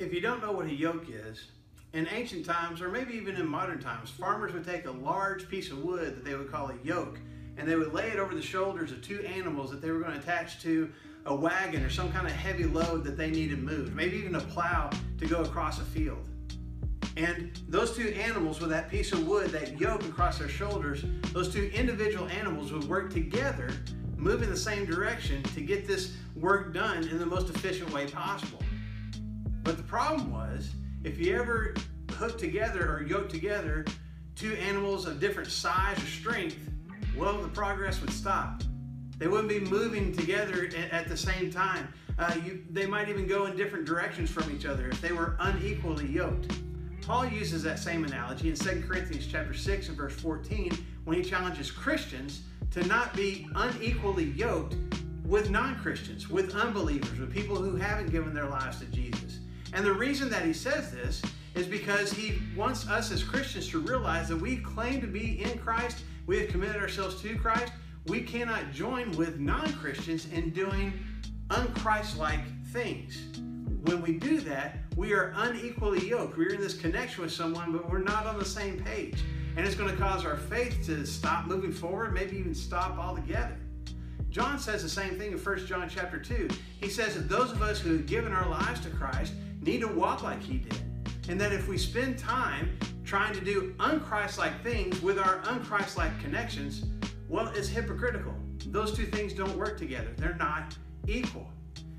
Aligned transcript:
If 0.00 0.14
you 0.14 0.22
don't 0.22 0.40
know 0.40 0.52
what 0.52 0.64
a 0.64 0.74
yoke 0.74 1.10
is, 1.10 1.48
in 1.92 2.08
ancient 2.08 2.46
times, 2.46 2.80
or 2.80 2.88
maybe 2.88 3.12
even 3.12 3.36
in 3.36 3.46
modern 3.46 3.80
times, 3.80 4.08
farmers 4.08 4.50
would 4.54 4.64
take 4.64 4.86
a 4.86 4.90
large 4.90 5.46
piece 5.46 5.70
of 5.70 5.84
wood 5.84 6.16
that 6.16 6.24
they 6.24 6.34
would 6.34 6.50
call 6.50 6.70
a 6.70 6.74
yoke, 6.82 7.18
and 7.58 7.68
they 7.68 7.76
would 7.76 7.92
lay 7.92 8.08
it 8.08 8.18
over 8.18 8.34
the 8.34 8.40
shoulders 8.40 8.92
of 8.92 9.02
two 9.02 9.20
animals 9.26 9.70
that 9.70 9.82
they 9.82 9.90
were 9.90 10.00
going 10.00 10.12
to 10.12 10.18
attach 10.18 10.62
to 10.62 10.90
a 11.26 11.34
wagon 11.34 11.82
or 11.82 11.90
some 11.90 12.10
kind 12.12 12.26
of 12.26 12.32
heavy 12.32 12.64
load 12.64 13.04
that 13.04 13.18
they 13.18 13.30
needed 13.30 13.62
moved, 13.62 13.94
maybe 13.94 14.16
even 14.16 14.36
a 14.36 14.40
plow 14.40 14.88
to 15.18 15.26
go 15.26 15.42
across 15.42 15.80
a 15.80 15.84
field. 15.84 16.26
And 17.18 17.60
those 17.68 17.94
two 17.94 18.08
animals 18.08 18.58
with 18.58 18.70
that 18.70 18.88
piece 18.88 19.12
of 19.12 19.28
wood, 19.28 19.50
that 19.50 19.78
yoke 19.78 20.02
across 20.04 20.38
their 20.38 20.48
shoulders, 20.48 21.04
those 21.34 21.52
two 21.52 21.70
individual 21.74 22.26
animals 22.28 22.72
would 22.72 22.84
work 22.84 23.12
together, 23.12 23.70
move 24.16 24.42
in 24.42 24.48
the 24.48 24.56
same 24.56 24.86
direction 24.86 25.42
to 25.42 25.60
get 25.60 25.86
this 25.86 26.16
work 26.36 26.72
done 26.72 27.06
in 27.06 27.18
the 27.18 27.26
most 27.26 27.50
efficient 27.50 27.92
way 27.92 28.06
possible. 28.06 28.62
Problem 29.90 30.30
was, 30.30 30.70
if 31.02 31.18
you 31.18 31.34
ever 31.34 31.74
hook 32.12 32.38
together 32.38 32.94
or 32.94 33.02
yoke 33.02 33.28
together 33.28 33.84
two 34.36 34.52
animals 34.52 35.04
of 35.04 35.18
different 35.18 35.50
size 35.50 36.00
or 36.00 36.06
strength, 36.06 36.56
well, 37.16 37.42
the 37.42 37.48
progress 37.48 38.00
would 38.00 38.12
stop. 38.12 38.62
They 39.18 39.26
wouldn't 39.26 39.48
be 39.48 39.58
moving 39.58 40.14
together 40.14 40.70
at 40.92 41.08
the 41.08 41.16
same 41.16 41.50
time. 41.50 41.92
Uh, 42.20 42.36
you, 42.44 42.64
they 42.70 42.86
might 42.86 43.08
even 43.08 43.26
go 43.26 43.46
in 43.46 43.56
different 43.56 43.84
directions 43.84 44.30
from 44.30 44.48
each 44.54 44.64
other 44.64 44.88
if 44.88 45.00
they 45.00 45.10
were 45.10 45.34
unequally 45.40 46.06
yoked. 46.06 46.52
Paul 47.02 47.26
uses 47.26 47.64
that 47.64 47.80
same 47.80 48.04
analogy 48.04 48.48
in 48.48 48.54
2 48.54 48.84
Corinthians 48.86 49.26
chapter 49.26 49.54
6 49.54 49.88
and 49.88 49.96
verse 49.96 50.14
14 50.14 50.70
when 51.02 51.20
he 51.20 51.28
challenges 51.28 51.68
Christians 51.68 52.42
to 52.70 52.86
not 52.86 53.12
be 53.16 53.48
unequally 53.56 54.30
yoked 54.30 54.76
with 55.24 55.50
non-Christians, 55.50 56.28
with 56.28 56.54
unbelievers, 56.54 57.18
with 57.18 57.32
people 57.32 57.56
who 57.56 57.74
haven't 57.74 58.10
given 58.10 58.32
their 58.32 58.48
lives 58.48 58.78
to 58.78 58.86
Jesus. 58.86 59.29
And 59.72 59.84
the 59.84 59.92
reason 59.92 60.28
that 60.30 60.44
he 60.44 60.52
says 60.52 60.90
this 60.90 61.22
is 61.54 61.66
because 61.66 62.12
he 62.12 62.38
wants 62.56 62.88
us 62.88 63.10
as 63.12 63.22
Christians 63.22 63.68
to 63.68 63.80
realize 63.80 64.28
that 64.28 64.36
we 64.36 64.56
claim 64.56 65.00
to 65.00 65.06
be 65.06 65.42
in 65.42 65.58
Christ, 65.58 66.02
we 66.26 66.38
have 66.40 66.48
committed 66.48 66.76
ourselves 66.76 67.20
to 67.22 67.36
Christ. 67.36 67.72
We 68.06 68.22
cannot 68.22 68.72
join 68.72 69.12
with 69.12 69.38
non 69.38 69.72
Christians 69.74 70.26
in 70.32 70.50
doing 70.50 70.92
unchristlike 71.48 72.44
things. 72.68 73.26
When 73.84 74.02
we 74.02 74.18
do 74.18 74.40
that, 74.40 74.78
we 74.96 75.12
are 75.12 75.32
unequally 75.36 76.08
yoked. 76.08 76.36
We're 76.36 76.54
in 76.54 76.60
this 76.60 76.78
connection 76.78 77.22
with 77.22 77.32
someone, 77.32 77.72
but 77.72 77.90
we're 77.90 77.98
not 77.98 78.26
on 78.26 78.38
the 78.38 78.44
same 78.44 78.82
page. 78.82 79.22
And 79.56 79.66
it's 79.66 79.74
going 79.74 79.90
to 79.90 79.96
cause 79.96 80.24
our 80.24 80.36
faith 80.36 80.84
to 80.86 81.04
stop 81.04 81.46
moving 81.46 81.72
forward, 81.72 82.14
maybe 82.14 82.36
even 82.36 82.54
stop 82.54 82.98
altogether. 82.98 83.56
John 84.30 84.60
says 84.60 84.82
the 84.84 84.88
same 84.88 85.18
thing 85.18 85.32
in 85.32 85.38
1 85.38 85.66
John 85.66 85.88
chapter 85.88 86.16
2. 86.16 86.48
He 86.80 86.88
says 86.88 87.14
that 87.14 87.28
those 87.28 87.50
of 87.50 87.62
us 87.62 87.80
who 87.80 87.92
have 87.94 88.06
given 88.06 88.32
our 88.32 88.48
lives 88.48 88.80
to 88.82 88.90
Christ 88.90 89.34
need 89.60 89.80
to 89.80 89.88
walk 89.88 90.22
like 90.22 90.40
he 90.40 90.58
did. 90.58 90.80
And 91.28 91.40
that 91.40 91.52
if 91.52 91.66
we 91.66 91.76
spend 91.76 92.16
time 92.16 92.78
trying 93.04 93.34
to 93.34 93.40
do 93.40 93.74
unchristlike 93.78 94.62
things 94.62 95.02
with 95.02 95.18
our 95.18 95.40
unchristlike 95.40 96.18
connections, 96.20 96.84
well, 97.28 97.48
it's 97.56 97.68
hypocritical. 97.68 98.34
Those 98.66 98.92
two 98.92 99.06
things 99.06 99.32
don't 99.32 99.56
work 99.56 99.76
together. 99.76 100.10
They're 100.16 100.36
not 100.36 100.76
equal. 101.08 101.48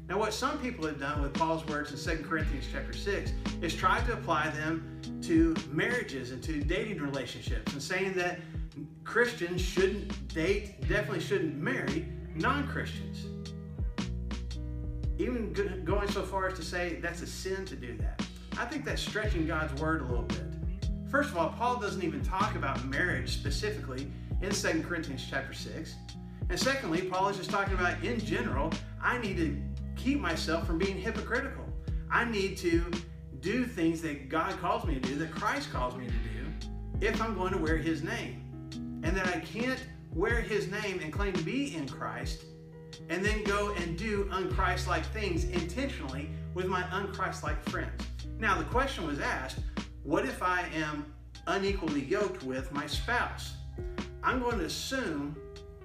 Now, 0.07 0.17
what 0.17 0.33
some 0.33 0.57
people 0.59 0.85
have 0.87 0.99
done 0.99 1.21
with 1.21 1.33
Paul's 1.33 1.65
words 1.67 1.91
in 1.91 2.17
2 2.17 2.23
Corinthians 2.23 2.65
chapter 2.71 2.93
6 2.93 3.31
is 3.61 3.75
tried 3.75 4.05
to 4.05 4.13
apply 4.13 4.49
them 4.49 5.01
to 5.23 5.53
marriages 5.69 6.31
and 6.31 6.41
to 6.43 6.61
dating 6.61 7.01
relationships 7.01 7.73
and 7.73 7.81
saying 7.81 8.13
that 8.13 8.39
Christians 9.03 9.61
shouldn't 9.61 10.33
date, 10.33 10.81
definitely 10.87 11.19
shouldn't 11.19 11.57
marry 11.57 12.07
non 12.41 12.67
Christians 12.67 13.25
even 15.21 15.53
going 15.85 16.09
so 16.09 16.23
far 16.23 16.47
as 16.47 16.57
to 16.57 16.63
say 16.63 16.97
that's 17.01 17.21
a 17.21 17.27
sin 17.27 17.63
to 17.65 17.75
do 17.75 17.95
that. 17.97 18.21
I 18.57 18.65
think 18.65 18.85
that's 18.85 19.01
stretching 19.01 19.45
God's 19.45 19.79
word 19.79 20.01
a 20.01 20.05
little 20.05 20.23
bit. 20.23 20.41
First 21.09 21.29
of 21.29 21.37
all, 21.37 21.49
Paul 21.49 21.79
doesn't 21.79 22.03
even 22.03 22.23
talk 22.23 22.55
about 22.55 22.83
marriage 22.85 23.33
specifically 23.33 24.07
in 24.41 24.51
2 24.51 24.83
Corinthians 24.83 25.25
chapter 25.29 25.53
6. 25.53 25.95
And 26.49 26.59
secondly, 26.59 27.03
Paul 27.03 27.29
is 27.29 27.37
just 27.37 27.49
talking 27.49 27.73
about 27.73 28.03
in 28.03 28.19
general, 28.19 28.71
I 29.01 29.19
need 29.19 29.37
to 29.37 29.61
keep 29.95 30.19
myself 30.19 30.65
from 30.65 30.77
being 30.77 30.97
hypocritical. 30.97 31.65
I 32.09 32.25
need 32.25 32.57
to 32.57 32.83
do 33.39 33.65
things 33.65 34.01
that 34.01 34.29
God 34.29 34.57
calls 34.59 34.85
me 34.85 34.95
to 34.95 34.99
do, 35.01 35.15
that 35.15 35.31
Christ 35.31 35.71
calls 35.71 35.95
me 35.95 36.07
to 36.07 36.11
do, 36.11 37.05
if 37.05 37.21
I'm 37.21 37.35
going 37.35 37.51
to 37.53 37.57
wear 37.57 37.77
his 37.77 38.03
name. 38.03 38.40
And 39.03 39.15
that 39.17 39.27
I 39.27 39.39
can't 39.39 39.83
wear 40.13 40.41
his 40.41 40.69
name 40.69 40.99
and 41.01 41.11
claim 41.11 41.33
to 41.33 41.43
be 41.43 41.75
in 41.75 41.87
Christ 41.87 42.43
and 43.09 43.25
then 43.25 43.43
go 43.43 43.73
and 43.73 43.97
do 43.97 44.25
unchristlike 44.25 45.05
things 45.05 45.45
intentionally 45.45 46.29
with 46.53 46.67
my 46.67 46.83
unchristlike 46.83 47.61
friends. 47.69 48.03
Now, 48.39 48.57
the 48.57 48.65
question 48.65 49.07
was 49.07 49.19
asked 49.19 49.59
what 50.03 50.25
if 50.25 50.41
I 50.41 50.63
am 50.75 51.05
unequally 51.47 52.03
yoked 52.03 52.43
with 52.43 52.71
my 52.71 52.87
spouse? 52.87 53.53
I'm 54.23 54.39
going 54.39 54.57
to 54.59 54.65
assume 54.65 55.35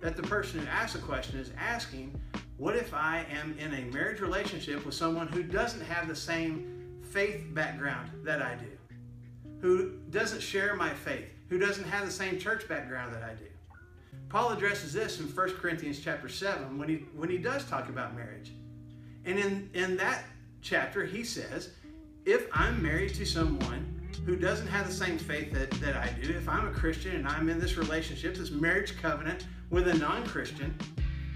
that 0.01 0.17
the 0.17 0.23
person 0.23 0.61
who 0.61 0.67
asked 0.69 0.95
the 0.95 1.01
question 1.01 1.39
is 1.39 1.51
asking, 1.59 2.19
what 2.57 2.77
if 2.77 2.95
I 2.95 3.27
am 3.31 3.57
in 3.59 3.75
a 3.75 3.93
marriage 3.93 4.21
relationship 4.21 4.87
with 4.87 4.95
someone 4.95 5.29
who 5.29 5.43
doesn't 5.43 5.83
have 5.83 6.09
the 6.09 6.17
same 6.17 7.03
faith 7.11 7.45
background 7.53 8.11
that 8.25 8.41
I 8.41 8.55
do, 8.55 8.71
who 9.61 9.93
doesn't 10.11 10.41
share 10.41 10.75
my 10.75 10.91
faith, 10.91 11.29
who 11.49 11.59
doesn't 11.59 11.85
have 11.85 12.05
the 12.05 12.13
same 12.13 12.39
church 12.39 12.69
background 12.69 13.15
that 13.15 13.23
I 13.23 13.35
do? 13.35 13.47
Paul 14.29 14.51
addresses 14.51 14.93
this 14.93 15.21
in 15.21 15.27
1 15.27 15.51
Corinthians 15.53 16.01
chapter 16.01 16.29
7 16.29 16.79
when 16.79 16.89
he, 16.89 16.97
when 17.15 17.31
he 17.31 17.39
does 17.39 17.65
talk 17.65 17.89
about 17.89 18.17
marriage. 18.17 18.53
And 19.25 19.39
in, 19.39 19.71
in 19.75 19.97
that 19.97 20.25
chapter, 20.63 21.05
he 21.05 21.25
says, 21.25 21.71
if 22.25 22.49
I'm 22.53 22.83
married 22.83 23.15
to 23.15 23.25
someone 23.25 23.93
who 24.25 24.37
doesn't 24.37 24.67
have 24.67 24.87
the 24.87 24.93
same 24.93 25.19
faith 25.19 25.53
that, 25.53 25.71
that 25.73 25.97
I 25.97 26.09
do, 26.21 26.33
if 26.33 26.49
I'm 26.49 26.67
a 26.67 26.73
Christian 26.73 27.15
and 27.15 27.29
I'm 27.29 27.49
in 27.49 27.61
this 27.61 27.77
relationship, 27.77 28.35
this 28.35 28.51
marriage 28.51 28.97
covenant 29.01 29.47
with 29.71 29.87
a 29.89 29.95
non 29.95 30.27
Christian, 30.27 30.77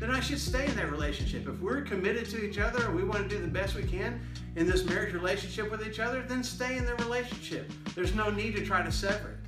then 0.00 0.10
I 0.10 0.20
should 0.20 0.40
stay 0.40 0.66
in 0.66 0.74
that 0.76 0.90
relationship. 0.90 1.46
If 1.46 1.60
we're 1.60 1.82
committed 1.82 2.28
to 2.30 2.42
each 2.42 2.58
other 2.58 2.86
and 2.86 2.96
we 2.96 3.04
want 3.04 3.28
to 3.28 3.28
do 3.28 3.40
the 3.40 3.48
best 3.48 3.74
we 3.74 3.82
can 3.82 4.20
in 4.56 4.66
this 4.66 4.84
marriage 4.84 5.12
relationship 5.12 5.70
with 5.70 5.86
each 5.86 6.00
other, 6.00 6.22
then 6.22 6.42
stay 6.42 6.78
in 6.78 6.86
the 6.86 6.94
relationship. 6.96 7.70
There's 7.94 8.14
no 8.14 8.30
need 8.30 8.56
to 8.56 8.64
try 8.64 8.82
to 8.82 8.90
sever 8.90 9.30
it. 9.30 9.39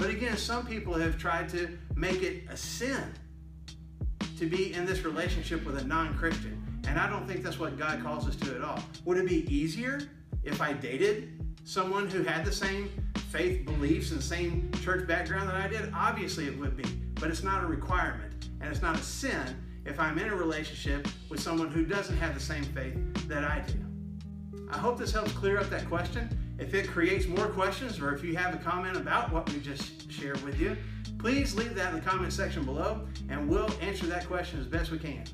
But 0.00 0.08
again, 0.08 0.38
some 0.38 0.64
people 0.64 0.94
have 0.94 1.18
tried 1.18 1.50
to 1.50 1.76
make 1.94 2.22
it 2.22 2.44
a 2.48 2.56
sin 2.56 3.04
to 4.38 4.46
be 4.46 4.72
in 4.72 4.86
this 4.86 5.04
relationship 5.04 5.62
with 5.66 5.76
a 5.76 5.84
non 5.84 6.16
Christian. 6.16 6.80
And 6.88 6.98
I 6.98 7.06
don't 7.06 7.28
think 7.28 7.42
that's 7.42 7.58
what 7.58 7.78
God 7.78 8.02
calls 8.02 8.26
us 8.26 8.34
to 8.36 8.56
at 8.56 8.62
all. 8.62 8.82
Would 9.04 9.18
it 9.18 9.28
be 9.28 9.44
easier 9.54 10.00
if 10.42 10.62
I 10.62 10.72
dated 10.72 11.38
someone 11.64 12.08
who 12.08 12.22
had 12.22 12.46
the 12.46 12.52
same 12.52 12.88
faith 13.28 13.66
beliefs 13.66 14.12
and 14.12 14.22
same 14.22 14.72
church 14.80 15.06
background 15.06 15.50
that 15.50 15.56
I 15.56 15.68
did? 15.68 15.92
Obviously, 15.94 16.46
it 16.46 16.58
would 16.58 16.78
be. 16.78 16.84
But 17.16 17.28
it's 17.28 17.42
not 17.42 17.62
a 17.62 17.66
requirement. 17.66 18.48
And 18.62 18.72
it's 18.72 18.80
not 18.80 18.96
a 18.96 19.02
sin 19.02 19.54
if 19.84 20.00
I'm 20.00 20.18
in 20.18 20.30
a 20.30 20.34
relationship 20.34 21.08
with 21.28 21.40
someone 21.40 21.70
who 21.70 21.84
doesn't 21.84 22.16
have 22.16 22.32
the 22.32 22.40
same 22.40 22.64
faith 22.64 22.96
that 23.28 23.44
I 23.44 23.62
do. 23.66 24.66
I 24.72 24.78
hope 24.78 24.98
this 24.98 25.12
helps 25.12 25.32
clear 25.32 25.58
up 25.58 25.68
that 25.68 25.86
question. 25.90 26.49
If 26.60 26.74
it 26.74 26.88
creates 26.88 27.26
more 27.26 27.48
questions 27.48 27.98
or 27.98 28.14
if 28.14 28.22
you 28.22 28.36
have 28.36 28.54
a 28.54 28.58
comment 28.58 28.94
about 28.94 29.32
what 29.32 29.50
we 29.50 29.60
just 29.60 30.12
shared 30.12 30.40
with 30.42 30.60
you, 30.60 30.76
please 31.18 31.54
leave 31.54 31.74
that 31.74 31.88
in 31.88 31.94
the 31.94 32.06
comment 32.06 32.34
section 32.34 32.64
below 32.64 33.08
and 33.30 33.48
we'll 33.48 33.72
answer 33.80 34.04
that 34.06 34.26
question 34.26 34.60
as 34.60 34.66
best 34.66 34.90
we 34.90 34.98
can. 34.98 35.24